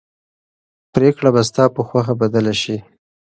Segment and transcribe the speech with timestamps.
[0.93, 2.77] پرېکړه به ستا په خوښه بدله شي.